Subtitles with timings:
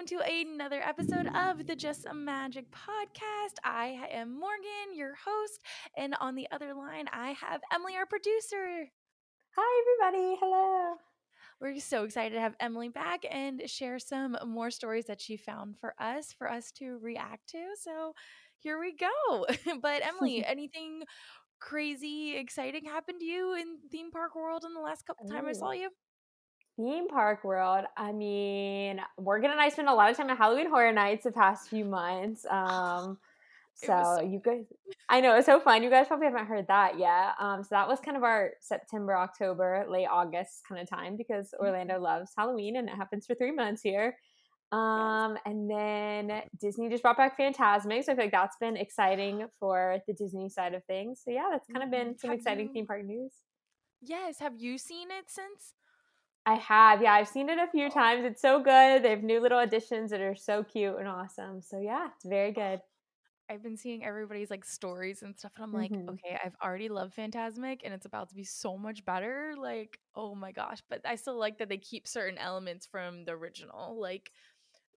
[0.00, 3.56] Welcome to another episode of the Just Some Magic podcast.
[3.62, 5.60] I am Morgan, your host,
[5.94, 8.88] and on the other line, I have Emily, our producer.
[9.58, 10.38] Hi, everybody.
[10.40, 10.94] Hello.
[11.60, 15.76] We're so excited to have Emily back and share some more stories that she found
[15.78, 17.62] for us, for us to react to.
[17.78, 18.14] So
[18.56, 19.46] here we go.
[19.82, 21.02] but, Emily, anything
[21.60, 25.50] crazy, exciting happened to you in theme park world in the last couple times I
[25.50, 25.52] oh.
[25.52, 25.90] saw you?
[26.80, 27.84] Theme park world.
[27.96, 31.30] I mean, Morgan and I spent a lot of time at Halloween Horror Nights the
[31.30, 32.46] past few months.
[32.48, 33.18] Um,
[33.74, 34.64] so, so you guys,
[35.08, 35.82] I know it's so fun.
[35.82, 37.34] You guys probably haven't heard that yet.
[37.38, 41.48] Um, so that was kind of our September, October, late August kind of time because
[41.48, 41.66] mm-hmm.
[41.66, 44.16] Orlando loves Halloween and it happens for three months here.
[44.72, 45.42] Um, yes.
[45.46, 49.98] and then Disney just brought back Fantasmic, so I feel like that's been exciting for
[50.06, 51.20] the Disney side of things.
[51.24, 53.32] So yeah, that's kind of been some have exciting you, theme park news.
[54.00, 55.74] Yes, have you seen it since?
[56.50, 58.24] I have, yeah, I've seen it a few times.
[58.24, 59.04] It's so good.
[59.04, 61.62] They have new little additions that are so cute and awesome.
[61.62, 62.80] So yeah, it's very good.
[63.48, 66.08] I've been seeing everybody's like stories and stuff, and I'm like, mm-hmm.
[66.10, 69.54] okay, I've already loved Fantasmic, and it's about to be so much better.
[69.60, 70.78] Like, oh my gosh!
[70.88, 74.00] But I still like that they keep certain elements from the original.
[74.00, 74.30] Like,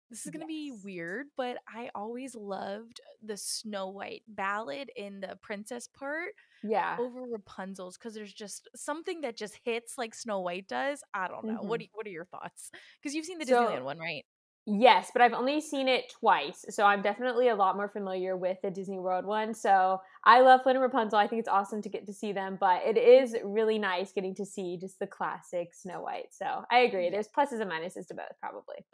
[0.10, 0.48] this is gonna yes.
[0.48, 6.96] be weird, but I always loved the Snow White ballad in the princess part yeah
[7.00, 11.46] over rapunzel's because there's just something that just hits like snow white does i don't
[11.46, 11.68] know mm-hmm.
[11.68, 14.26] what, do you, what are your thoughts because you've seen the disneyland so, one right
[14.66, 18.62] Yes, but I've only seen it twice, so I'm definitely a lot more familiar with
[18.62, 19.54] the Disney World one.
[19.54, 21.20] So I love Flynn and Rapunzel.
[21.20, 24.34] I think it's awesome to get to see them, but it is really nice getting
[24.36, 26.28] to see just the classic Snow White.
[26.32, 27.10] So I agree.
[27.10, 28.86] There's pluses and minuses to both, probably.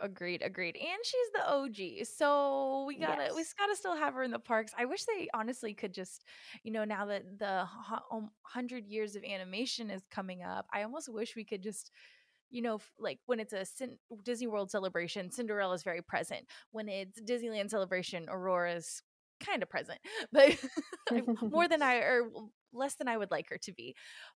[0.00, 0.76] Agreed, agreed.
[0.76, 3.34] And she's the OG, so we gotta yes.
[3.36, 4.72] we gotta still have her in the parks.
[4.78, 6.24] I wish they honestly could just,
[6.62, 7.68] you know, now that the
[8.10, 11.90] um, hundred years of animation is coming up, I almost wish we could just
[12.50, 13.66] you know, like when it's a
[14.24, 16.46] Disney World celebration, Cinderella is very present.
[16.70, 19.02] When it's Disneyland celebration, Aurora's
[19.44, 19.98] kind of present,
[20.32, 20.56] but
[21.42, 22.28] more than I or
[22.72, 23.94] less than I would like her to be.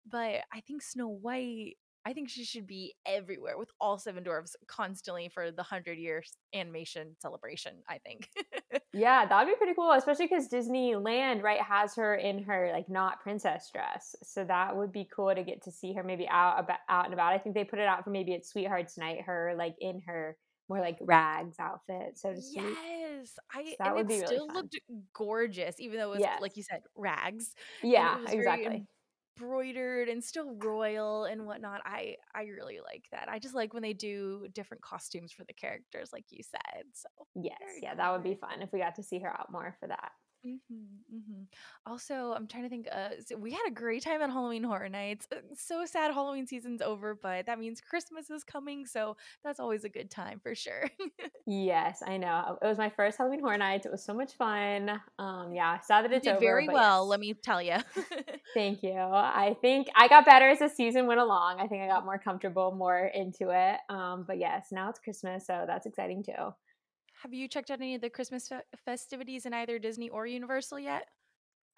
[0.09, 4.57] But I think Snow White I think she should be everywhere with all seven dwarfs
[4.67, 7.75] constantly for the hundred years animation celebration.
[7.89, 8.29] I think.
[8.93, 12.89] yeah, that would be pretty cool, especially because Disneyland right has her in her like
[12.89, 16.59] not princess dress, so that would be cool to get to see her maybe out
[16.59, 17.33] about out and about.
[17.33, 20.37] I think they put it out for maybe at Sweethearts Night, her like in her
[20.69, 22.65] more like rags outfit, so to speak.
[22.65, 24.57] Yes, I so that would be really still fun.
[24.57, 24.81] looked
[25.15, 26.41] gorgeous, even though it was yes.
[26.41, 27.55] like you said, rags.
[27.83, 28.87] Yeah, exactly
[29.37, 31.81] embroidered and still royal and whatnot.
[31.85, 33.29] I I really like that.
[33.29, 36.85] I just like when they do different costumes for the characters, like you said.
[36.93, 39.77] So yes, yeah, that would be fun if we got to see her out more
[39.81, 40.13] for that.
[40.47, 41.43] Mm-hmm, mm-hmm.
[41.87, 42.89] Also, I'm trying to think.
[42.91, 45.29] Uh, so we had a great time at Halloween Horror Nights.
[45.31, 49.85] Uh, so sad Halloween season's over, but that means Christmas is coming, so that's always
[49.85, 50.91] a good time for sure.
[51.47, 52.59] yes, I know.
[52.61, 53.87] It was my first Halloween Horror Nights.
[53.87, 55.01] It was so much fun.
[55.19, 56.41] Um, yeah, sad that it's over.
[56.41, 57.11] Very well, yes.
[57.11, 57.77] let me tell you.
[58.55, 58.99] Thank you.
[58.99, 61.61] I think I got better as the season went along.
[61.61, 63.79] I think I got more comfortable, more into it.
[63.89, 66.53] Um, but yes, now it's Christmas, so that's exciting too.
[67.23, 70.81] Have you checked out any of the Christmas fe- festivities in either Disney or Universal
[70.81, 71.07] yet?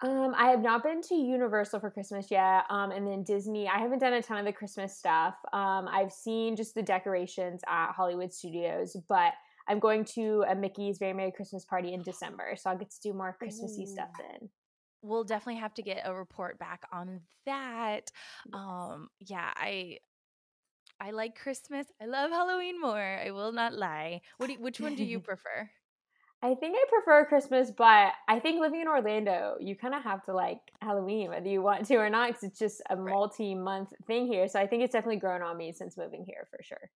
[0.01, 2.63] Um, I have not been to Universal for Christmas yet.
[2.71, 5.35] Um, and then Disney, I haven't done a ton of the Christmas stuff.
[5.53, 9.33] Um, I've seen just the decorations at Hollywood Studios, but
[9.67, 12.99] I'm going to a Mickey's Very Merry Christmas party in December, so I'll get to
[13.01, 13.93] do more Christmassy Ooh.
[13.93, 14.49] stuff then.
[15.03, 18.11] We'll definitely have to get a report back on that.
[18.53, 19.99] Um, yeah, I
[20.99, 21.87] I like Christmas.
[22.01, 23.19] I love Halloween more.
[23.23, 24.21] I will not lie.
[24.37, 25.69] What do, which one do you prefer?
[26.41, 30.23] I think I prefer Christmas, but I think living in Orlando, you kind of have
[30.25, 34.27] to like Halloween whether you want to or not because it's just a multi-month thing
[34.27, 34.47] here.
[34.47, 36.91] So I think it's definitely grown on me since moving here for sure.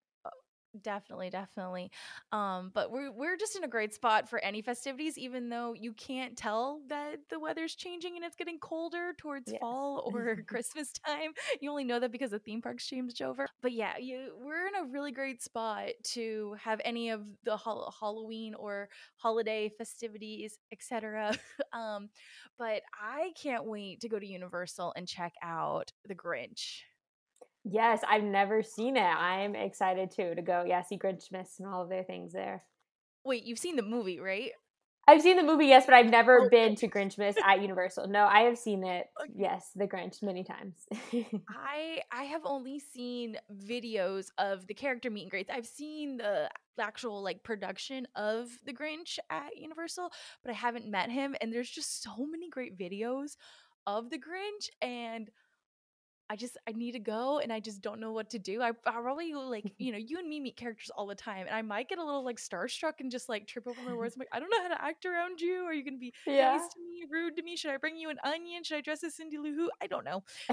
[0.82, 1.92] Definitely, definitely.
[2.32, 5.94] Um, but we're we're just in a great spot for any festivities, even though you
[5.94, 9.60] can't tell that the weather's changing and it's getting colder towards yes.
[9.60, 11.32] fall or Christmas time.
[11.60, 13.48] You only know that because the theme parks changed over.
[13.62, 17.92] But yeah, you we're in a really great spot to have any of the ha-
[18.00, 21.36] Halloween or holiday festivities, etc.
[21.74, 22.10] um,
[22.60, 26.82] but I can't wait to go to Universal and check out the Grinch.
[27.72, 29.02] Yes, I've never seen it.
[29.02, 30.64] I'm excited too to go.
[30.66, 32.64] Yeah, see Grinchmas and all of their things there.
[33.24, 34.52] Wait, you've seen the movie, right?
[35.08, 36.50] I've seen the movie, yes, but I've never oh.
[36.50, 38.10] been to Grinchmas at Universal.
[38.10, 39.08] No, I have seen it.
[39.36, 40.76] Yes, the Grinch many times.
[41.50, 45.50] I I have only seen videos of the character meet and greets.
[45.52, 46.50] I've seen the
[46.80, 50.12] actual like production of the Grinch at Universal,
[50.44, 51.36] but I haven't met him.
[51.42, 53.36] And there's just so many great videos
[53.88, 55.32] of the Grinch and
[56.30, 58.62] I just I need to go and I just don't know what to do.
[58.62, 61.56] I, I probably like you know you and me meet characters all the time and
[61.56, 64.16] I might get a little like starstruck and just like trip over my words.
[64.16, 65.64] I'm like I don't know how to act around you.
[65.64, 66.58] Are you gonna be yeah.
[66.58, 67.56] nice to me, rude to me?
[67.56, 68.64] Should I bring you an onion?
[68.64, 69.72] Should I dress as Cindy Lou Who?
[69.82, 70.24] I don't know.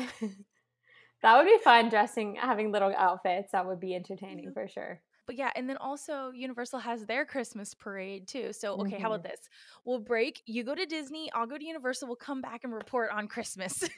[1.23, 3.53] that would be fun dressing, having little outfits.
[3.53, 5.01] That would be entertaining for sure.
[5.27, 8.53] But yeah, and then also Universal has their Christmas parade too.
[8.53, 9.03] So okay, mm-hmm.
[9.03, 9.33] how about mm-hmm.
[9.33, 9.41] this?
[9.85, 10.41] We'll break.
[10.47, 11.31] You go to Disney.
[11.33, 12.07] I'll go to Universal.
[12.07, 13.83] We'll come back and report on Christmas.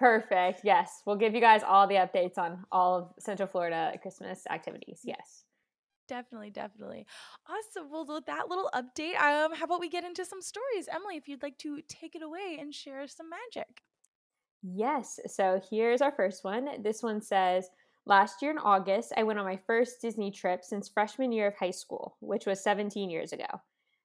[0.00, 0.62] Perfect.
[0.64, 1.02] Yes.
[1.04, 5.02] We'll give you guys all the updates on all of Central Florida Christmas activities.
[5.04, 5.44] Yes.
[6.08, 7.06] Definitely, definitely.
[7.46, 7.90] Awesome.
[7.92, 10.88] Well, with that little update, um, how about we get into some stories?
[10.90, 13.82] Emily, if you'd like to take it away and share some magic.
[14.62, 15.20] Yes.
[15.26, 16.82] So here's our first one.
[16.82, 17.68] This one says,
[18.06, 21.56] Last year in August, I went on my first Disney trip since freshman year of
[21.56, 23.60] high school, which was 17 years ago.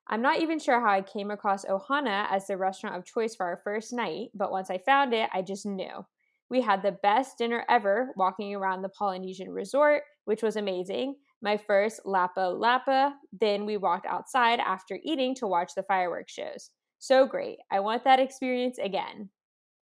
[0.08, 3.46] I'm not even sure how I came across Ohana as the restaurant of choice for
[3.46, 6.06] our first night, but once I found it, I just knew.
[6.50, 11.16] We had the best dinner ever walking around the Polynesian resort, which was amazing.
[11.42, 13.14] My first Lapu Lapu.
[13.40, 16.70] Then we walked outside after eating to watch the fireworks shows.
[17.00, 17.58] So great.
[17.72, 19.30] I want that experience again.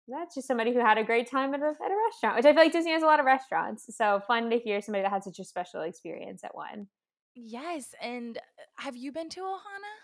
[0.09, 2.53] That's just somebody who had a great time at a, at a restaurant, which I
[2.53, 3.87] feel like Disney has a lot of restaurants.
[3.97, 6.89] So fun to hear somebody that had such a special experience at one.
[7.35, 7.95] Yes.
[8.01, 8.41] And uh,
[8.77, 10.02] have you been to Ohana?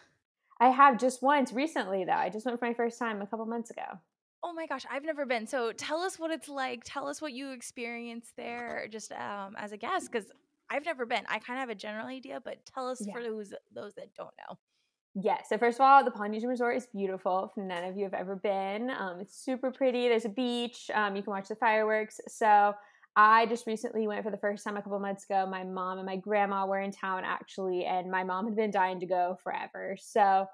[0.60, 2.12] I have just once recently, though.
[2.12, 4.00] I just went for my first time a couple months ago.
[4.42, 5.46] Oh my gosh, I've never been.
[5.46, 6.82] So tell us what it's like.
[6.84, 10.30] Tell us what you experienced there, just um, as a guest, because
[10.70, 11.24] I've never been.
[11.28, 13.12] I kind of have a general idea, but tell us yeah.
[13.12, 14.58] for those those that don't know.
[15.20, 17.50] Yeah, so first of all, the Polynesian Resort is beautiful.
[17.50, 20.08] If none of you have ever been, um, it's super pretty.
[20.08, 20.90] There's a beach.
[20.94, 22.20] Um, you can watch the fireworks.
[22.28, 22.74] So
[23.20, 25.44] I just recently went for the first time a couple months ago.
[25.44, 29.00] My mom and my grandma were in town actually, and my mom had been dying
[29.00, 29.96] to go forever.
[30.00, 30.46] So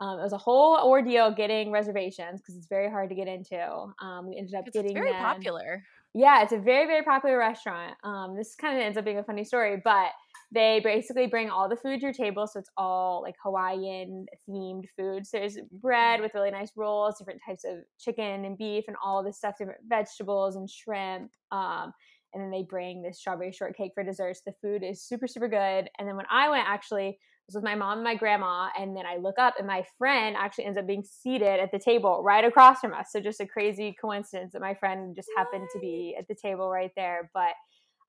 [0.00, 3.62] um, it was a whole ordeal getting reservations because it's very hard to get into.
[4.00, 5.22] Um, we ended up getting very them.
[5.22, 5.82] popular.
[6.14, 7.92] Yeah, it's a very very popular restaurant.
[8.02, 10.08] Um, this kind of ends up being a funny story, but
[10.52, 14.84] they basically bring all the food to your table, so it's all like Hawaiian themed
[14.96, 15.26] food.
[15.26, 19.24] So there's bread with really nice rolls, different types of chicken and beef, and all
[19.24, 21.32] this stuff, different vegetables and shrimp.
[21.50, 21.92] Um,
[22.32, 24.42] and then they bring this strawberry shortcake for desserts.
[24.44, 25.88] The food is super, super good.
[25.98, 29.06] And then when I went, actually, was with my mom and my grandma, and then
[29.06, 32.44] I look up and my friend actually ends up being seated at the table right
[32.44, 33.06] across from us.
[33.10, 36.68] So just a crazy coincidence that my friend just happened to be at the table
[36.70, 37.30] right there.
[37.32, 37.52] But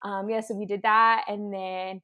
[0.04, 2.01] um, yeah, so we did that, and then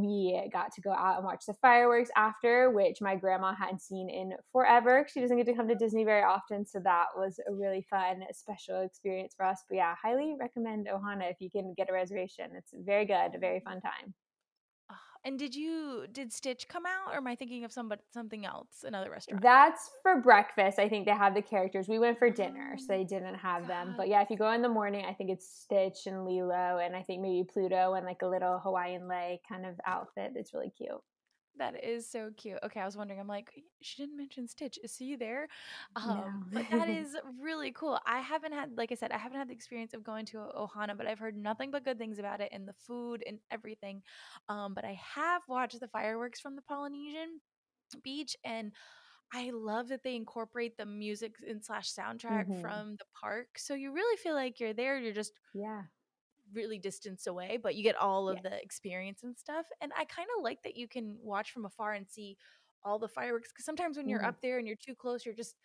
[0.00, 4.08] we got to go out and watch the fireworks after, which my grandma hadn't seen
[4.10, 5.06] in forever.
[5.12, 8.22] She doesn't get to come to Disney very often, so that was a really fun,
[8.32, 9.62] special experience for us.
[9.68, 12.50] But yeah, highly recommend Ohana if you can get a reservation.
[12.56, 14.14] It's very good, a very fun time.
[15.26, 18.84] And did you did Stitch come out, or am I thinking of somebody something else,
[18.84, 19.42] another restaurant?
[19.42, 20.78] That's for breakfast.
[20.78, 21.88] I think they have the characters.
[21.88, 23.70] We went for dinner, so they oh, didn't have God.
[23.70, 23.94] them.
[23.96, 26.94] But yeah, if you go in the morning, I think it's Stitch and Lilo, and
[26.94, 30.34] I think maybe Pluto and like a little Hawaiian lei kind of outfit.
[30.36, 31.02] It's really cute.
[31.58, 32.58] That is so cute.
[32.64, 33.20] Okay, I was wondering.
[33.20, 34.78] I'm like, she didn't mention Stitch.
[34.82, 35.48] Is he there?
[35.94, 36.60] Um, no.
[36.60, 37.98] but that is really cool.
[38.06, 40.96] I haven't had, like I said, I haven't had the experience of going to Ohana,
[40.96, 44.02] but I've heard nothing but good things about it and the food and everything.
[44.48, 47.40] Um, but I have watched the fireworks from the Polynesian
[48.02, 48.72] beach and.
[49.34, 52.60] I love that they incorporate the music and slash soundtrack mm-hmm.
[52.60, 53.48] from the park.
[53.56, 55.00] So you really feel like you're there.
[55.00, 55.82] You're just yeah
[56.52, 58.50] really distance away, but you get all of yeah.
[58.50, 59.66] the experience and stuff.
[59.80, 62.36] And I kind of like that you can watch from afar and see
[62.84, 64.28] all the fireworks because sometimes when you're mm-hmm.
[64.28, 65.56] up there and you're too close, you're just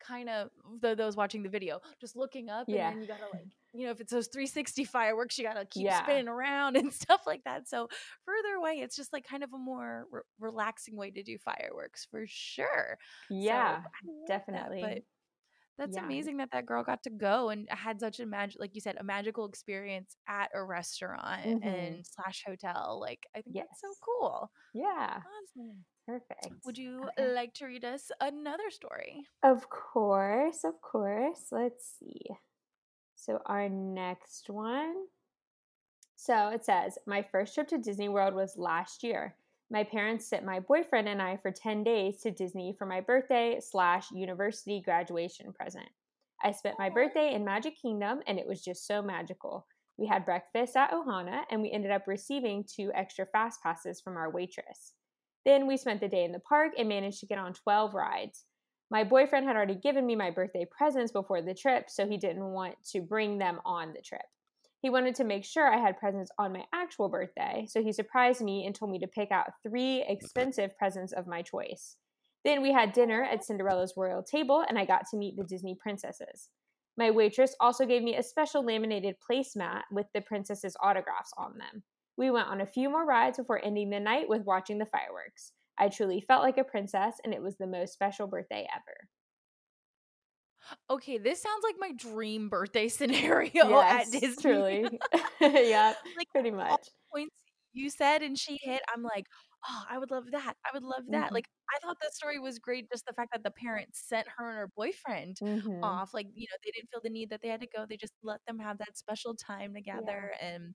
[0.00, 0.48] kind of
[0.80, 2.88] those watching the video just looking up yeah.
[2.88, 3.44] and then you gotta like
[3.74, 6.02] you know if it's those 360 fireworks you gotta keep yeah.
[6.02, 7.86] spinning around and stuff like that so
[8.24, 12.06] further away it's just like kind of a more re- relaxing way to do fireworks
[12.10, 12.96] for sure
[13.28, 15.02] yeah so definitely that,
[15.80, 16.04] that's yeah.
[16.04, 18.96] amazing that that girl got to go and had such a magic, like you said,
[19.00, 21.66] a magical experience at a restaurant mm-hmm.
[21.66, 22.98] and slash hotel.
[23.00, 23.66] Like, I think yes.
[23.70, 24.50] that's so cool.
[24.74, 25.16] Yeah.
[25.16, 25.84] Awesome.
[26.06, 26.64] Perfect.
[26.66, 27.32] Would you okay.
[27.32, 29.24] like to read us another story?
[29.42, 30.64] Of course.
[30.64, 31.46] Of course.
[31.50, 32.26] Let's see.
[33.16, 34.94] So, our next one.
[36.16, 39.34] So it says, My first trip to Disney World was last year
[39.70, 43.60] my parents sent my boyfriend and I for 10 days to Disney for my birthday
[43.60, 45.88] slash university graduation present.
[46.42, 49.66] I spent my birthday in Magic Kingdom and it was just so magical.
[49.96, 54.16] We had breakfast at Ohana and we ended up receiving two extra fast passes from
[54.16, 54.94] our waitress.
[55.46, 58.44] Then we spent the day in the park and managed to get on 12 rides.
[58.90, 62.44] My boyfriend had already given me my birthday presents before the trip, so he didn't
[62.44, 64.22] want to bring them on the trip.
[64.80, 68.40] He wanted to make sure I had presents on my actual birthday, so he surprised
[68.40, 70.12] me and told me to pick out three mm-hmm.
[70.12, 71.96] expensive presents of my choice.
[72.44, 75.76] Then we had dinner at Cinderella's royal table, and I got to meet the Disney
[75.78, 76.48] princesses.
[76.96, 81.82] My waitress also gave me a special laminated placemat with the princesses' autographs on them.
[82.16, 85.52] We went on a few more rides before ending the night with watching the fireworks.
[85.78, 89.08] I truly felt like a princess, and it was the most special birthday ever.
[90.88, 94.42] Okay, this sounds like my dream birthday scenario yes, at Disney.
[94.42, 95.00] Truly.
[95.40, 96.88] yeah, like pretty much.
[97.12, 97.34] points
[97.72, 99.26] you said and she hit, I'm like,
[99.68, 100.54] oh, I would love that.
[100.64, 101.26] I would love that.
[101.26, 101.34] Mm-hmm.
[101.34, 102.90] Like, I thought the story was great.
[102.90, 105.84] Just the fact that the parents sent her and her boyfriend mm-hmm.
[105.84, 106.12] off.
[106.12, 107.86] Like, you know, they didn't feel the need that they had to go.
[107.88, 110.32] They just let them have that special time together.
[110.40, 110.54] Yeah.
[110.54, 110.74] And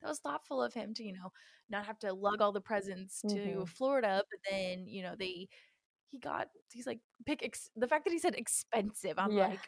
[0.00, 1.30] that was thoughtful of him to, you know,
[1.70, 3.64] not have to lug all the presents to mm-hmm.
[3.64, 5.48] Florida, but then, you know, they
[6.12, 9.48] he got he's like pick ex- the fact that he said expensive i'm yeah.
[9.48, 9.58] like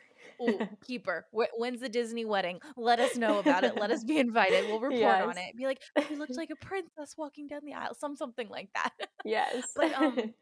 [0.40, 2.60] oh keeper when's the disney wedding?
[2.76, 5.24] Let us know about it let us be invited we'll report yes.
[5.24, 5.56] on it.
[5.56, 8.90] Be like he looked like a princess walking down the aisle some something like that.
[9.24, 9.64] Yes.
[9.74, 10.34] But um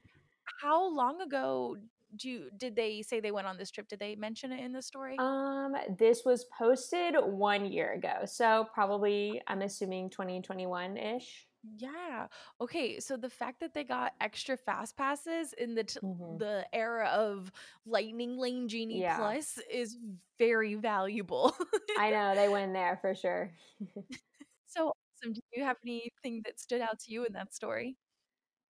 [0.60, 1.76] how long ago
[2.16, 3.88] do you, did they say they went on this trip?
[3.88, 5.16] Did they mention it in the story?
[5.18, 12.26] Um this was posted one year ago so probably i'm assuming 2021-ish yeah.
[12.60, 12.98] Okay.
[13.00, 16.38] So the fact that they got extra fast passes in the t- mm-hmm.
[16.38, 17.52] the era of
[17.86, 19.16] Lightning Lane Genie yeah.
[19.16, 19.96] Plus is
[20.38, 21.54] very valuable.
[21.98, 23.50] I know they win there for sure.
[24.66, 24.92] so
[25.22, 25.34] awesome.
[25.34, 27.96] Do you have anything that stood out to you in that story?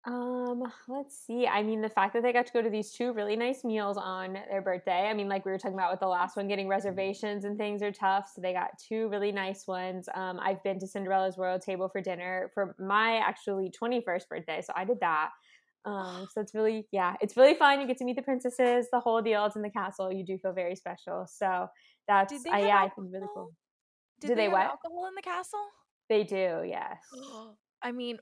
[0.04, 1.46] Um, let's see.
[1.46, 3.96] I mean, the fact that they got to go to these two really nice meals
[3.96, 5.08] on their birthday.
[5.08, 7.82] I mean, like we were talking about with the last one, getting reservations and things
[7.82, 8.30] are tough.
[8.34, 10.08] So they got two really nice ones.
[10.14, 14.60] Um, I've been to Cinderella's Royal Table for dinner for my actually 21st birthday.
[14.62, 15.30] So I did that.
[15.84, 17.80] Um, so it's really, yeah, it's really fun.
[17.80, 19.46] You get to meet the princesses, the whole deal.
[19.46, 20.12] It's in the castle.
[20.12, 21.26] You do feel very special.
[21.28, 21.68] So
[22.08, 23.52] that's, uh, yeah, I think really cool.
[24.20, 24.62] Did, did they, they what?
[24.62, 25.64] alcohol in the castle?
[26.08, 26.98] They do, yes.
[27.82, 28.18] I mean,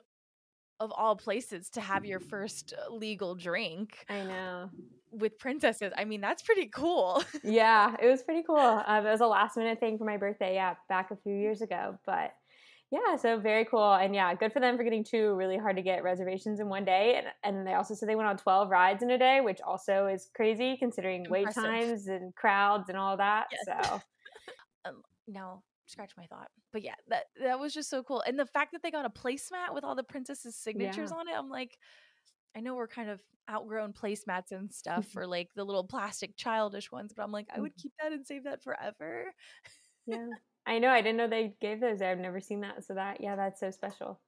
[0.80, 4.04] of all places to have your first uh, legal drink.
[4.08, 4.70] I know.
[5.12, 5.92] With princesses.
[5.96, 7.22] I mean, that's pretty cool.
[7.44, 8.56] yeah, it was pretty cool.
[8.58, 11.60] Um, it was a last minute thing for my birthday, yeah, back a few years
[11.62, 11.98] ago.
[12.06, 12.32] But
[12.90, 13.92] yeah, so very cool.
[13.92, 16.84] And yeah, good for them for getting two really hard to get reservations in one
[16.84, 17.16] day.
[17.16, 20.06] And, and they also said they went on 12 rides in a day, which also
[20.06, 21.62] is crazy considering Impressive.
[21.62, 23.46] wait times and crowds and all that.
[23.52, 23.60] Yes.
[23.66, 24.00] So.
[24.86, 26.48] um, now, scratch my thought.
[26.72, 28.22] But yeah, that that was just so cool.
[28.26, 31.18] And the fact that they got a placemat with all the princesses' signatures yeah.
[31.18, 31.78] on it, I'm like,
[32.56, 33.20] I know we're kind of
[33.50, 37.60] outgrown placemats and stuff for like the little plastic childish ones, but I'm like, I
[37.60, 37.82] would mm-hmm.
[37.82, 39.32] keep that and save that forever.
[40.06, 40.28] yeah.
[40.66, 40.90] I know.
[40.90, 42.02] I didn't know they gave those.
[42.02, 42.84] I've never seen that.
[42.84, 44.20] So that yeah, that's so special.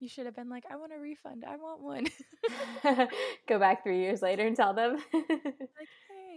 [0.00, 1.44] You should have been like, I want a refund.
[1.48, 3.08] I want one.
[3.48, 4.98] Go back three years later and tell them.
[5.14, 5.88] like,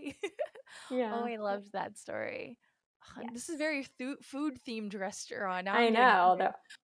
[0.01, 0.15] hey.
[0.89, 1.13] Yeah.
[1.13, 2.57] Oh, I loved that story.
[3.21, 3.29] Yes.
[3.33, 5.65] This is very th- food themed restaurant.
[5.65, 6.37] Now I know.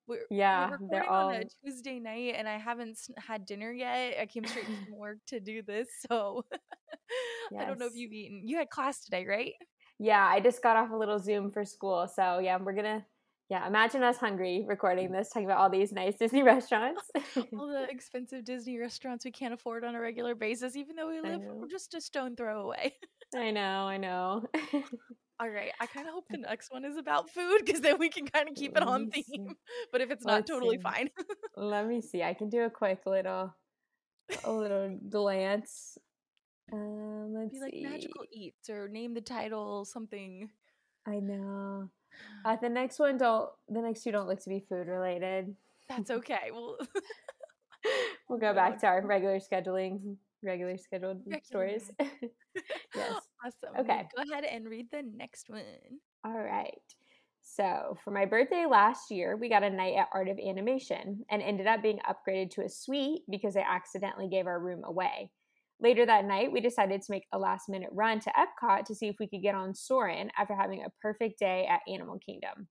[0.08, 4.16] We're, yeah, we're they're all on a Tuesday night, and I haven't had dinner yet.
[4.20, 6.46] I came straight from work to do this, so
[7.52, 7.62] yes.
[7.62, 8.42] I don't know if you've eaten.
[8.46, 9.54] You had class today, right?
[10.00, 13.06] Yeah, I just got off a little Zoom for school, so yeah, we're gonna.
[13.48, 17.04] Yeah, imagine us hungry recording this, talking about all these nice Disney restaurants.
[17.54, 21.22] all the expensive Disney restaurants we can't afford on a regular basis, even though we
[21.22, 22.96] live just a stone throw away.
[23.36, 24.46] I know, I know.
[25.40, 25.72] All right.
[25.80, 28.48] I kind of hope the next one is about food because then we can kind
[28.50, 29.24] of keep it on theme.
[29.26, 29.48] See.
[29.92, 30.82] But if it's not, Let's totally see.
[30.84, 31.10] fine.
[31.58, 32.24] Let me see.
[32.24, 33.54] I can do a quick little,
[34.44, 35.98] a little glance.
[36.72, 37.84] Um, let's Be like see.
[37.84, 40.50] magical eats or name the title something.
[41.08, 41.90] I know.
[42.46, 43.50] Uh, the next one don't.
[43.68, 45.54] The next two don't look to be food related.
[45.90, 46.50] That's okay.
[46.52, 46.78] We'll
[48.30, 51.42] we'll go back to our regular scheduling regular scheduled regular.
[51.44, 51.92] stories.
[52.96, 53.22] yes.
[53.46, 53.76] Awesome.
[53.80, 54.08] Okay.
[54.16, 55.62] Go ahead and read the next one.
[56.26, 56.74] All right.
[57.44, 61.44] So, for my birthday last year, we got a night at Art of Animation and
[61.44, 65.30] ended up being upgraded to a suite because I accidentally gave our room away.
[65.80, 69.08] Later that night, we decided to make a last minute run to Epcot to see
[69.10, 72.68] if we could get on Soarin' after having a perfect day at Animal Kingdom.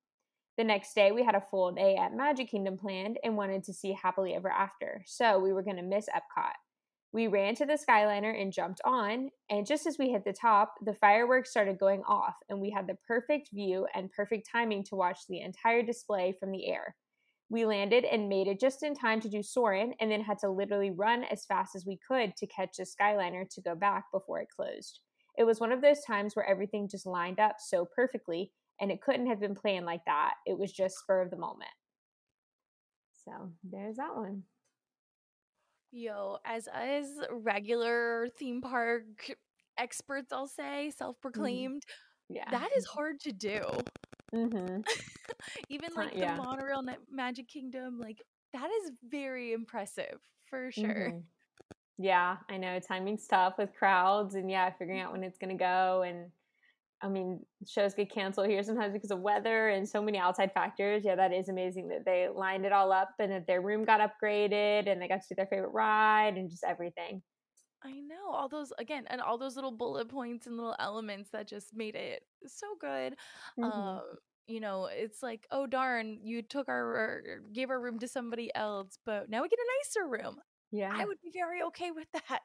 [0.57, 3.73] The next day, we had a full day at Magic Kingdom planned and wanted to
[3.73, 6.55] see Happily Ever After, so we were going to miss Epcot.
[7.15, 10.75] We ran to the Skyliner and jumped on, and just as we hit the top,
[10.85, 14.97] the fireworks started going off, and we had the perfect view and perfect timing to
[14.97, 16.97] watch the entire display from the air.
[17.49, 20.51] We landed and made it just in time to do Soarin', and then had to
[20.51, 24.41] literally run as fast as we could to catch the Skyliner to go back before
[24.41, 24.99] it closed.
[25.39, 29.01] It was one of those times where everything just lined up so perfectly, and it
[29.01, 30.35] couldn't have been planned like that.
[30.47, 31.71] It was just spur of the moment.
[33.25, 34.43] So there's that one.
[35.97, 39.05] Yo, as as regular theme park
[39.79, 40.91] experts, I'll say, mm-hmm.
[40.91, 41.85] self-proclaimed,
[42.29, 43.61] yeah, that is hard to do.
[44.35, 44.81] Mm-hmm.
[45.69, 46.35] Even like the yeah.
[46.35, 46.83] monorail
[47.13, 48.21] Magic Kingdom, like
[48.53, 51.11] that is very impressive for sure.
[51.11, 51.19] Mm-hmm.
[51.99, 56.03] Yeah, I know timing's tough with crowds, and yeah, figuring out when it's gonna go,
[56.03, 56.29] and
[57.05, 61.03] I mean, shows get canceled here sometimes because of weather and so many outside factors.
[61.05, 64.01] Yeah, that is amazing that they lined it all up and that their room got
[64.01, 67.21] upgraded and they got to do their favorite ride and just everything.
[67.83, 71.47] I know all those again, and all those little bullet points and little elements that
[71.47, 73.15] just made it so good.
[73.59, 73.65] Mm-hmm.
[73.65, 74.03] Um,
[74.47, 78.99] you know, it's like, oh darn, you took our gave our room to somebody else,
[79.05, 80.37] but now we get a nicer room.
[80.73, 82.41] Yeah, I would be very okay with that.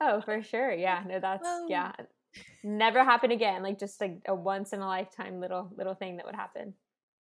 [0.00, 0.72] oh, for sure.
[0.72, 1.92] Yeah, no, that's um, yeah,
[2.62, 3.62] never happen again.
[3.62, 6.74] Like just like a once in a lifetime little little thing that would happen.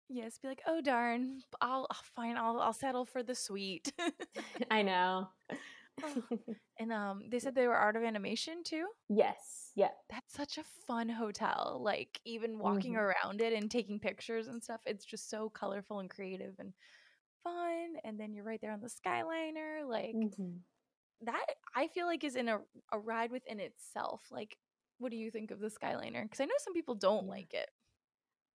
[0.09, 3.93] Yes, be like, oh darn, I'll, I'll fine, I'll I'll settle for the suite.
[4.71, 5.29] I know.
[6.79, 8.87] and um, they said they were art of animation too.
[9.09, 9.73] Yes.
[9.75, 9.89] Yeah.
[10.11, 11.81] That's such a fun hotel.
[11.83, 13.13] Like even walking mm-hmm.
[13.27, 16.73] around it and taking pictures and stuff, it's just so colorful and creative and
[17.43, 17.95] fun.
[18.05, 19.89] And then you're right there on the Skyliner.
[19.89, 20.57] Like mm-hmm.
[21.23, 22.59] that, I feel like is in a
[22.93, 24.23] a ride within itself.
[24.31, 24.57] Like,
[24.99, 26.23] what do you think of the Skyliner?
[26.23, 27.69] Because I know some people don't like it.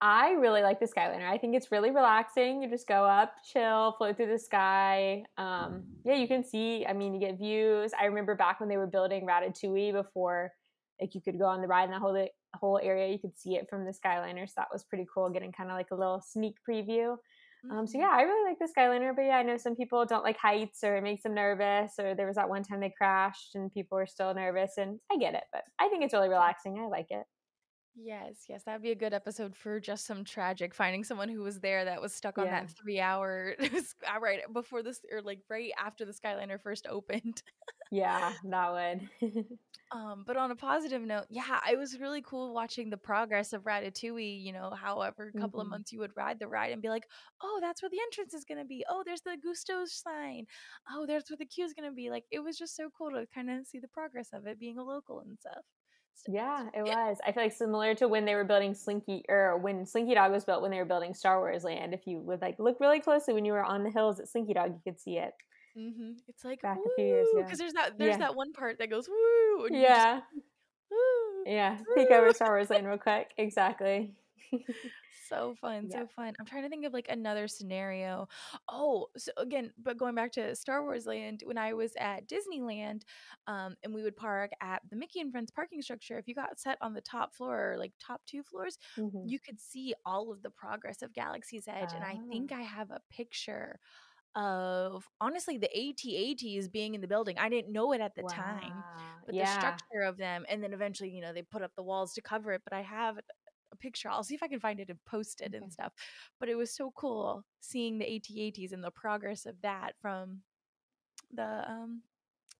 [0.03, 1.29] I really like the Skyliner.
[1.29, 2.63] I think it's really relaxing.
[2.63, 5.23] You just go up, chill, float through the sky.
[5.37, 6.85] Um, yeah, you can see.
[6.87, 7.91] I mean, you get views.
[7.99, 10.51] I remember back when they were building Ratatouille before,
[10.99, 13.11] like you could go on the ride in that whole whole area.
[13.11, 15.29] You could see it from the Skyliner, so that was pretty cool.
[15.29, 17.17] Getting kind of like a little sneak preview.
[17.69, 18.01] Um, so mm-hmm.
[18.01, 20.83] yeah, I really like the Skyliner, but yeah, I know some people don't like heights
[20.83, 21.93] or it makes them nervous.
[21.99, 25.17] Or there was that one time they crashed and people were still nervous, and I
[25.17, 26.79] get it, but I think it's really relaxing.
[26.79, 27.23] I like it.
[27.95, 31.59] Yes, yes, that'd be a good episode for just some tragic finding someone who was
[31.59, 32.61] there that was stuck on yeah.
[32.61, 37.43] that three hour uh, right before this or like right after the Skyliner first opened.
[37.91, 39.45] yeah, that would.
[39.91, 43.63] um, but on a positive note, yeah, it was really cool watching the progress of
[43.63, 44.41] Ratatouille.
[44.41, 45.67] You know, however, a couple mm-hmm.
[45.67, 47.05] of months you would ride the ride and be like,
[47.43, 48.85] oh, that's where the entrance is gonna be.
[48.89, 50.45] Oh, there's the Gusteau sign.
[50.89, 52.09] Oh, there's where the queue is gonna be.
[52.09, 54.77] Like, it was just so cool to kind of see the progress of it being
[54.77, 55.65] a local and stuff.
[56.27, 57.17] Yeah, it was.
[57.25, 60.45] I feel like similar to when they were building Slinky or when Slinky Dog was
[60.45, 61.93] built when they were building Star Wars Land.
[61.93, 64.53] If you would like look really closely when you were on the hills at Slinky
[64.53, 65.33] Dog, you could see it.
[65.77, 66.11] Mm-hmm.
[66.27, 68.17] It's like back woo, a few years ago because there's that there's yeah.
[68.17, 69.67] that one part that goes woo.
[69.71, 70.19] yeah.
[70.19, 70.25] Just,
[70.91, 71.77] woo, yeah.
[71.77, 71.95] Woo.
[71.95, 73.31] Peek over Star Wars Land real quick.
[73.37, 74.11] Exactly
[75.29, 75.99] so fun, yeah.
[75.99, 76.33] so fun.
[76.39, 78.27] I'm trying to think of like another scenario.
[78.69, 83.01] Oh, so again, but going back to Star Wars Land, when I was at Disneyland,
[83.47, 86.59] um, and we would park at the Mickey and Friends parking structure, if you got
[86.59, 89.27] set on the top floor, or like top two floors, mm-hmm.
[89.27, 91.89] you could see all of the progress of Galaxy's Edge.
[91.91, 91.95] Oh.
[91.95, 92.57] And I think ah.
[92.57, 93.79] I have a picture
[94.35, 97.37] of honestly the AT-ATs being in the building.
[97.37, 98.29] I didn't know it at the wow.
[98.29, 98.83] time,
[99.25, 99.45] but yeah.
[99.45, 102.21] the structure of them, and then eventually, you know, they put up the walls to
[102.21, 102.61] cover it.
[102.63, 103.19] But I have
[103.71, 104.09] a picture.
[104.09, 105.57] I'll see if I can find it and post it okay.
[105.57, 105.93] and stuff.
[106.39, 110.39] But it was so cool seeing the AT-ATs and the progress of that from
[111.33, 112.01] the um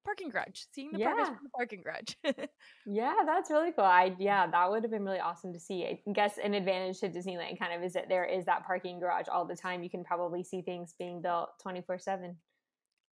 [0.04, 0.62] parking garage.
[0.74, 1.08] Seeing the yeah.
[1.08, 2.47] progress from the parking garage.
[2.86, 3.86] yeah, that's really cool.
[3.86, 5.86] I yeah, that would have been really awesome to see.
[5.86, 9.28] I guess an advantage to Disneyland kind of is that there is that parking garage
[9.32, 9.84] all the time.
[9.84, 12.38] You can probably see things being built twenty four seven.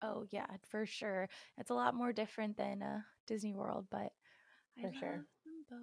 [0.03, 1.29] Oh yeah, for sure.
[1.57, 4.13] It's a lot more different than uh, Disney World, but
[4.81, 5.25] for I sure.
[5.71, 5.79] both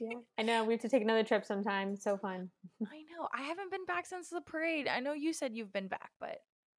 [0.00, 0.18] yeah.
[0.38, 0.64] I know.
[0.64, 1.96] We have to take another trip sometime.
[1.96, 2.50] So fun.
[2.82, 3.28] I know.
[3.34, 4.88] I haven't been back since the parade.
[4.88, 6.38] I know you said you've been back, but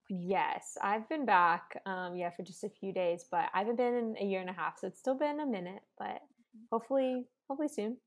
[0.09, 1.81] yes, I've been back.
[1.85, 4.49] Um, yeah, for just a few days, but I haven't been in a year and
[4.49, 5.81] a half, so it's still been a minute.
[5.97, 6.65] But mm-hmm.
[6.71, 7.97] hopefully, hopefully soon.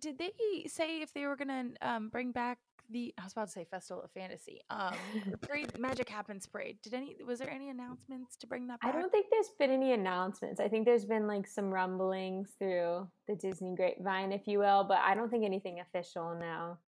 [0.00, 0.30] Did they
[0.66, 2.58] say if they were gonna um, bring back
[2.90, 4.60] the I was about to say Festival of Fantasy.
[4.70, 4.94] Um
[5.42, 6.78] parade Magic Happens parade.
[6.82, 8.94] Did any was there any announcements to bring that back?
[8.94, 10.60] I don't think there's been any announcements.
[10.60, 14.98] I think there's been like some rumblings through the Disney grapevine, if you will, but
[14.98, 16.78] I don't think anything official now.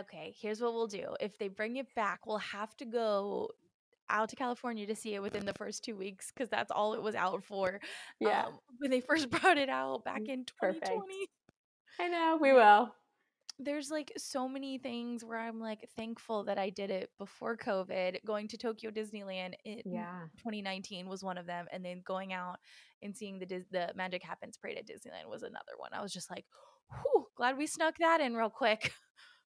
[0.00, 1.14] Okay, here's what we'll do.
[1.20, 3.50] If they bring it back, we'll have to go
[4.08, 7.02] out to California to see it within the first two weeks because that's all it
[7.02, 7.80] was out for.
[8.20, 8.46] Yeah.
[8.46, 10.80] Um, when they first brought it out back mm, in 2020.
[10.80, 11.30] Perfect.
[11.98, 12.92] I know, we will
[13.58, 18.24] there's like so many things where I'm like thankful that I did it before COVID.
[18.24, 20.24] Going to Tokyo Disneyland in yeah.
[20.38, 22.58] 2019 was one of them, and then going out
[23.02, 25.90] and seeing the the Magic Happens parade at Disneyland was another one.
[25.94, 26.44] I was just like,
[26.90, 28.92] whew, glad we snuck that in real quick.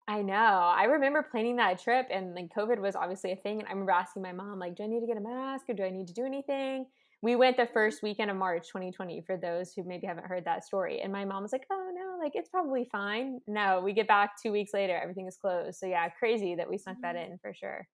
[0.09, 0.33] I know.
[0.33, 3.59] I remember planning that trip, and like COVID was obviously a thing.
[3.59, 5.73] And I remember asking my mom, like, "Do I need to get a mask, or
[5.73, 6.85] do I need to do anything?"
[7.21, 7.73] we went the mm-hmm.
[7.73, 11.01] first weekend of March 2020 for those who maybe haven't heard that story.
[11.01, 13.39] And my mom was like, oh no, like it's probably fine.
[13.47, 15.79] No, we get back two weeks later, everything is closed.
[15.79, 17.33] So yeah, crazy that we snuck that mm-hmm.
[17.33, 17.87] in for sure.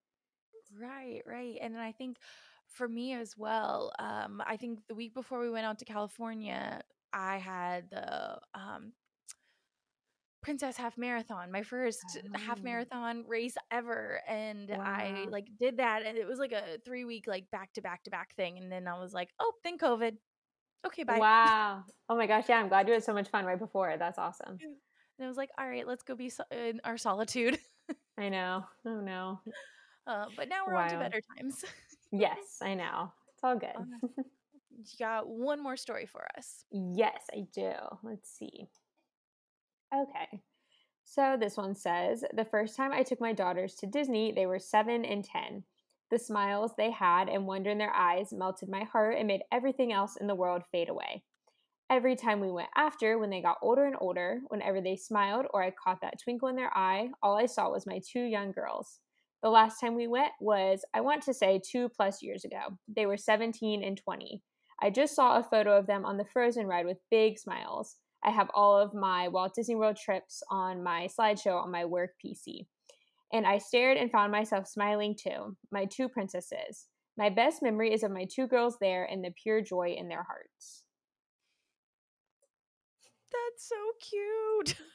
[0.76, 1.56] Right, right.
[1.62, 2.16] And I think
[2.66, 6.82] for me as well, um, I think the week before we went out to California,
[7.12, 8.92] I had the um,
[10.42, 12.38] Princess Half Marathon, my first oh.
[12.38, 14.20] half marathon race ever.
[14.28, 14.80] And wow.
[14.80, 18.02] I like did that and it was like a three week like back to back
[18.04, 18.58] to back thing.
[18.58, 20.16] And then I was like, oh, then COVID.
[20.86, 21.18] Okay, bye.
[21.18, 21.84] Wow.
[22.08, 23.96] Oh my gosh, yeah, I'm glad you had so much fun right before.
[23.98, 24.58] That's awesome.
[24.60, 27.58] And I was like, all right, let's go be so- in our solitude.
[28.18, 28.64] I know.
[28.86, 29.40] Oh no.
[30.06, 31.64] Uh, but now we're on to better times.
[32.12, 33.10] yes, I know.
[33.34, 33.74] It's all good.
[34.70, 36.64] you got one more story for us.
[36.70, 37.72] Yes, I do.
[38.02, 38.68] Let's see.
[39.94, 40.42] Okay.
[41.04, 44.58] So this one says The first time I took my daughters to Disney, they were
[44.58, 45.64] seven and 10.
[46.10, 49.92] The smiles they had and wonder in their eyes melted my heart and made everything
[49.92, 51.22] else in the world fade away.
[51.90, 55.62] Every time we went after, when they got older and older, whenever they smiled or
[55.62, 59.00] I caught that twinkle in their eye, all I saw was my two young girls.
[59.42, 62.78] The last time we went was, I want to say, two plus years ago.
[62.88, 64.42] They were 17 and 20.
[64.80, 67.96] I just saw a photo of them on the Frozen ride with big smiles.
[68.24, 72.12] I have all of my Walt Disney World trips on my slideshow on my work
[72.24, 72.66] PC.
[73.34, 76.86] And I stared and found myself smiling too, my two princesses.
[77.18, 80.22] My best memory is of my two girls there and the pure joy in their
[80.22, 80.84] hearts.
[83.32, 84.76] That's so cute.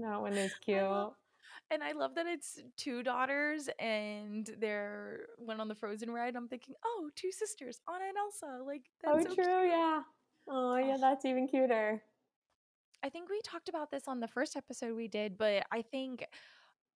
[0.00, 0.78] That one is cute.
[0.78, 6.36] and I love that it's two daughters and they're went on the Frozen ride.
[6.36, 8.62] I'm thinking, oh, two sisters, Anna and Elsa.
[8.64, 9.72] Like that's oh, so true, cute.
[9.72, 10.02] yeah.
[10.48, 12.00] Oh, yeah, that's even cuter.
[13.02, 16.24] I think we talked about this on the first episode we did, but I think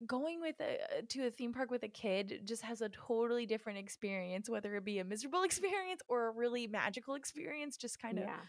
[0.07, 3.47] going with a uh, to a theme park with a kid just has a totally
[3.47, 8.19] different experience whether it be a miserable experience or a really magical experience just kind
[8.19, 8.41] of yeah.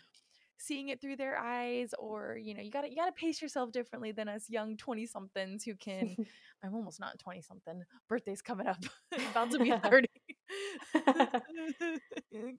[0.58, 4.12] seeing it through their eyes or you know you gotta you gotta pace yourself differently
[4.12, 6.16] than us young 20 somethings who can
[6.64, 8.84] i'm almost not 20 something birthday's coming up
[9.32, 10.08] about to be 30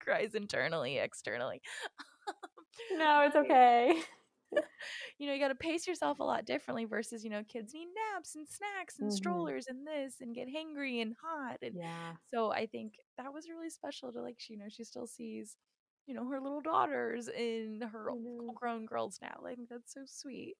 [0.01, 1.61] cries internally externally.
[2.97, 4.03] No it's okay
[5.19, 7.89] you know you got to pace yourself a lot differently versus you know kids need
[8.15, 9.17] naps and snacks and mm-hmm.
[9.17, 13.49] strollers and this and get hangry and hot and yeah so i think that was
[13.49, 15.57] really special to like you know she still sees
[16.07, 18.11] you know her little daughters and her
[18.55, 19.41] grown girls now.
[19.47, 20.57] I think that's so sweet.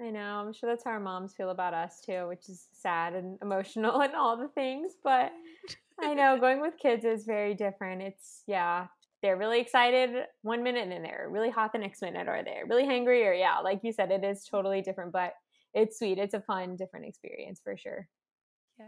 [0.00, 0.20] I know.
[0.20, 4.00] I'm sure that's how our moms feel about us too, which is sad and emotional
[4.00, 4.92] and all the things.
[5.02, 5.32] But
[6.00, 8.02] I know going with kids is very different.
[8.02, 8.86] It's yeah,
[9.22, 12.66] they're really excited one minute and then they're really hot the next minute, or they're
[12.66, 15.12] really hangry, or yeah, like you said, it is totally different.
[15.12, 15.32] But
[15.74, 16.18] it's sweet.
[16.18, 18.08] It's a fun, different experience for sure.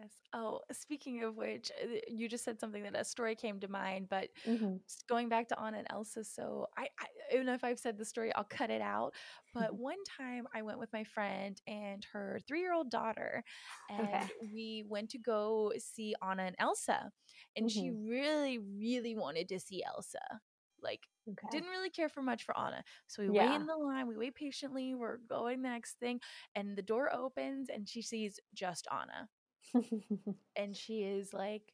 [0.01, 0.13] Yes.
[0.33, 4.09] Oh, speaking of which, uh, you just said something that a story came to mind,
[4.09, 4.77] but mm-hmm.
[5.09, 6.25] going back to Anna and Elsa.
[6.25, 9.15] So I, I, even if I've said the story, I'll cut it out.
[9.53, 13.45] But one time I went with my friend and her three year old daughter,
[13.91, 14.27] and okay.
[14.53, 17.11] we went to go see Anna and Elsa.
[17.57, 17.81] And mm-hmm.
[17.81, 20.41] she really, really wanted to see Elsa.
[20.83, 21.49] Like, Okay.
[21.51, 22.85] Didn't really care for much for Anna.
[23.07, 23.49] So we yeah.
[23.49, 26.21] wait in the line, we wait patiently, we're going the next thing,
[26.55, 29.29] and the door opens and she sees just Anna.
[30.57, 31.73] and she is like,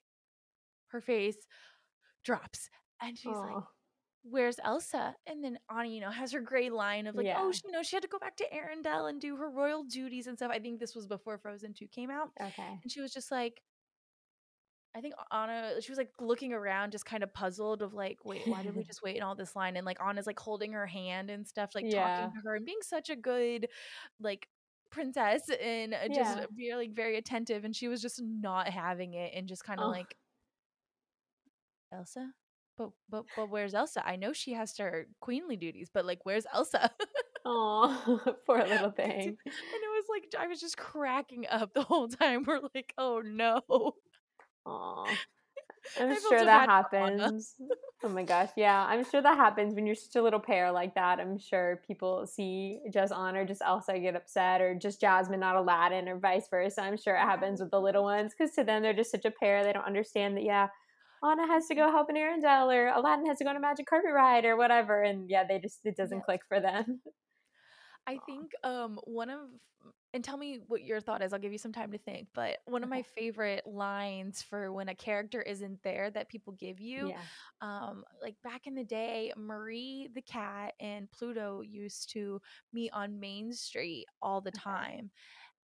[0.91, 1.37] her face
[2.25, 2.69] drops,
[3.01, 3.55] and she's Aww.
[3.55, 3.65] like,
[4.23, 7.39] "Where's Elsa?" And then Anna, you know, has her gray line of like, oh, yeah.
[7.39, 9.85] "Oh, she, you know, she had to go back to Arendelle and do her royal
[9.85, 12.31] duties and stuff." I think this was before Frozen Two came out.
[12.41, 13.61] Okay, and she was just like.
[14.93, 18.43] I think Anna, she was like looking around, just kind of puzzled of like, wait,
[18.47, 19.77] why did we just wait in all this line?
[19.77, 22.23] And like Anna's like holding her hand and stuff, like yeah.
[22.23, 23.69] talking to her and being such a good,
[24.19, 24.49] like
[24.91, 26.47] princess and uh, just yeah.
[26.57, 29.87] be like very attentive and she was just not having it and just kind of
[29.87, 29.91] oh.
[29.91, 30.17] like
[31.93, 32.33] Elsa
[32.77, 36.47] but but but where's Elsa I know she has her queenly duties but like where's
[36.53, 36.91] Elsa
[37.45, 39.11] Oh, poor little thing.
[39.11, 42.45] and it was like I was just cracking up the whole time.
[42.47, 43.63] We're like, oh no.
[44.67, 45.07] Oh,
[45.99, 47.55] I'm sure that happens.
[48.05, 50.95] oh my gosh, yeah, I'm sure that happens when you're such a little pair like
[50.95, 51.21] that.
[51.21, 55.57] I'm sure people see just Anna or just Elsa get upset, or just Jasmine not
[55.57, 56.83] Aladdin, or vice versa.
[56.83, 59.31] I'm sure it happens with the little ones because to them they're just such a
[59.31, 59.65] pair.
[59.65, 60.45] They don't understand that.
[60.45, 60.69] Yeah,
[61.25, 63.87] Anna has to go help an Arendelle, or Aladdin has to go on a magic
[63.87, 65.03] carpet ride, or whatever.
[65.03, 67.01] And yeah, they just it doesn't click for them.
[68.11, 69.41] I think um one of
[70.13, 71.33] and tell me what your thought is.
[71.33, 72.29] I'll give you some time to think.
[72.35, 76.81] But one of my favorite lines for when a character isn't there that people give
[76.81, 77.21] you, yeah.
[77.61, 82.41] um, like back in the day, Marie the cat and Pluto used to
[82.73, 85.11] meet on Main Street all the time,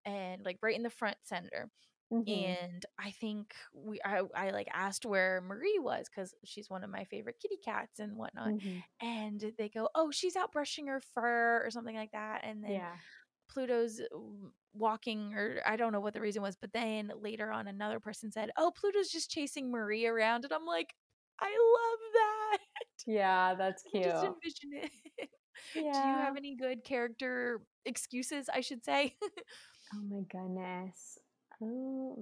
[0.04, 1.68] and like right in the front center.
[2.12, 2.30] Mm-hmm.
[2.30, 6.90] And I think we I, I like asked where Marie was because she's one of
[6.90, 8.48] my favorite kitty cats and whatnot.
[8.48, 9.06] Mm-hmm.
[9.06, 12.42] And they go, Oh, she's out brushing her fur or something like that.
[12.44, 12.92] And then yeah.
[13.48, 14.00] Pluto's
[14.74, 18.30] walking or I don't know what the reason was, but then later on another person
[18.30, 20.94] said, "Oh, Pluto's just chasing Marie around." And I'm like,
[21.40, 22.58] "I love that."
[23.06, 24.04] Yeah, that's cute.
[24.04, 24.90] just envision it.
[25.74, 25.82] Yeah.
[26.02, 29.16] Do you have any good character excuses, I should say?
[29.22, 31.18] oh my goodness.
[31.62, 32.18] Oh,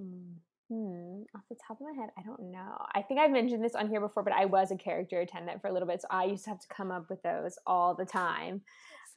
[0.69, 1.21] hmm.
[1.35, 2.75] Off the top of my head, I don't know.
[2.93, 5.67] I think I've mentioned this on here before, but I was a character attendant for
[5.67, 8.05] a little bit, so I used to have to come up with those all the
[8.05, 8.61] time.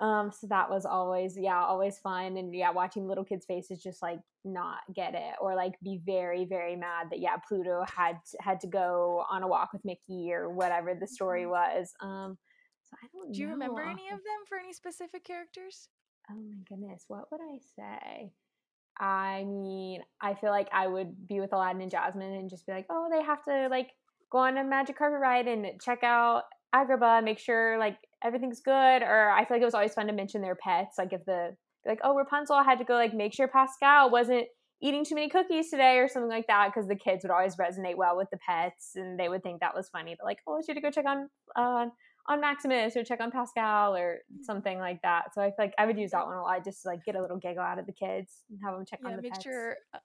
[0.00, 2.37] Um, so that was always, yeah, always fun.
[2.37, 6.44] And yeah, watching little kids' faces just like not get it or like be very,
[6.44, 10.50] very mad that yeah, Pluto had had to go on a walk with Mickey or
[10.50, 11.50] whatever the story mm-hmm.
[11.50, 11.92] was.
[12.00, 12.38] Um,
[12.85, 13.33] so I don't.
[13.33, 15.88] Do you remember any of them for any specific characters?
[16.31, 18.33] Oh my goodness, what would I say?
[19.00, 22.72] I mean, I feel like I would be with Aladdin and Jasmine and just be
[22.72, 23.90] like, oh, they have to like
[24.30, 26.42] go on a magic carpet ride and check out
[26.74, 29.02] Agrabah, make sure like everything's good.
[29.02, 30.96] Or I feel like it was always fun to mention their pets.
[30.98, 31.56] Like if the
[31.87, 34.46] like, oh, Rapunzel had to go like make sure Pascal wasn't
[34.80, 37.96] eating too many cookies today or something like that because the kids would always resonate
[37.96, 40.16] well with the pets and they would think that was funny.
[40.18, 41.87] But like, oh, she had to go check on uh,
[42.28, 45.34] on Maximus or check on Pascal or something like that.
[45.34, 47.16] So I feel like I would use that one a lot just to like get
[47.16, 49.32] a little giggle out of the kids and have them check yeah, on the make
[49.32, 49.44] pets.
[49.44, 49.76] sure.
[49.94, 49.98] Uh,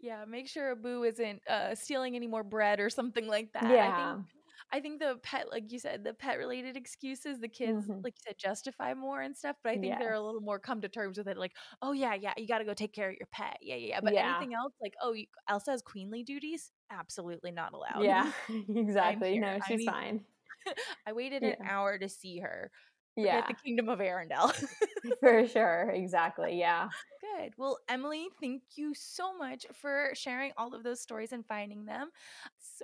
[0.00, 3.70] yeah, make sure Abu isn't uh, stealing any more bread or something like that.
[3.70, 3.88] Yeah.
[3.88, 4.26] I think
[4.74, 8.00] I think the pet, like you said, the pet related excuses, the kids, mm-hmm.
[8.02, 9.56] like you said, justify more and stuff.
[9.62, 9.98] But I think yes.
[9.98, 11.36] they're a little more come to terms with it.
[11.36, 13.58] Like, oh yeah, yeah, you got to go take care of your pet.
[13.60, 14.00] Yeah, yeah, yeah.
[14.02, 14.30] But yeah.
[14.30, 18.02] anything else, like, oh, you, Elsa has queenly duties, absolutely not allowed.
[18.02, 18.32] Yeah,
[18.74, 19.38] exactly.
[19.38, 20.24] No, she's I mean, fine.
[21.06, 21.50] I waited yeah.
[21.60, 22.70] an hour to see her.
[23.16, 24.52] Yeah, the kingdom of Arendelle.
[25.20, 26.58] For sure, exactly.
[26.58, 26.88] Yeah.
[27.20, 27.52] Good.
[27.58, 32.08] Well, Emily, thank you so much for sharing all of those stories and finding them.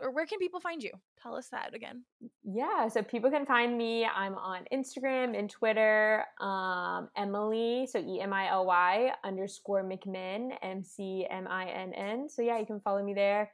[0.03, 0.91] or where can people find you?
[1.23, 2.03] Tell us that again.
[2.45, 4.05] Yeah, so people can find me.
[4.05, 6.25] I'm on Instagram and Twitter.
[6.41, 11.95] Um, Emily, so E M I L Y underscore McMinn, M C M I N
[11.95, 12.29] N.
[12.29, 13.51] So yeah, you can follow me there.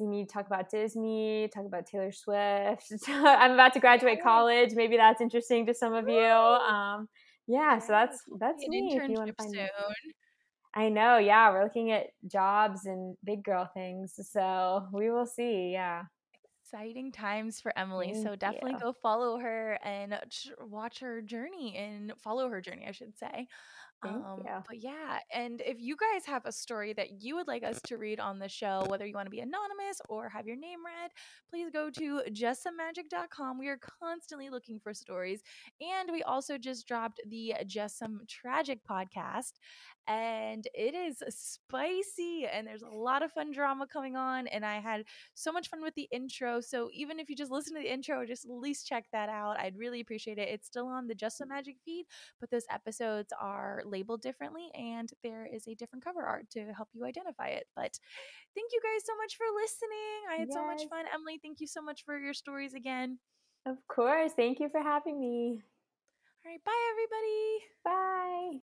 [0.00, 2.90] See me talk about Disney, talk about Taylor Swift.
[3.08, 4.70] I'm about to graduate college.
[4.72, 6.18] Maybe that's interesting to some of you.
[6.18, 7.06] Um,
[7.46, 8.96] yeah, so that's that's me.
[8.96, 9.68] If you want to find soon.
[10.74, 11.18] I know.
[11.18, 14.14] Yeah, we're looking at jobs and big girl things.
[14.22, 15.72] So we will see.
[15.72, 16.04] Yeah.
[16.64, 18.12] Exciting times for Emily.
[18.14, 18.78] Thank so definitely you.
[18.78, 20.18] go follow her and
[20.60, 23.48] watch her journey and follow her journey, I should say.
[24.02, 24.42] Um.
[24.68, 27.96] But yeah, and if you guys have a story that you would like us to
[27.96, 31.10] read on the show, whether you want to be anonymous or have your name read,
[31.50, 33.58] please go to justsomemagic.com.
[33.58, 35.42] We are constantly looking for stories.
[35.80, 39.52] And we also just dropped the Just Some Tragic podcast
[40.08, 44.80] and it is spicy and there's a lot of fun drama coming on and i
[44.80, 47.92] had so much fun with the intro so even if you just listen to the
[47.92, 51.14] intro just at least check that out i'd really appreciate it it's still on the
[51.14, 52.06] just some magic feed
[52.40, 56.88] but those episodes are labeled differently and there is a different cover art to help
[56.92, 57.98] you identify it but
[58.54, 60.54] thank you guys so much for listening i had yes.
[60.54, 61.04] so much fun.
[61.12, 63.18] Emily thank you so much for your stories again.
[63.66, 65.62] Of course thank you for having me.
[66.44, 67.64] All right bye everybody.
[67.84, 68.59] Bye